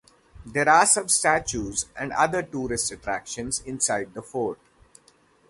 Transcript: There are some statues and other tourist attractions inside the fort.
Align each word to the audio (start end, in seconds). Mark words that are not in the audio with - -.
There 0.47 0.67
are 0.67 0.87
some 0.87 1.09
statues 1.09 1.85
and 1.95 2.11
other 2.13 2.41
tourist 2.41 2.91
attractions 2.91 3.59
inside 3.67 4.15
the 4.15 4.23
fort. 4.23 4.57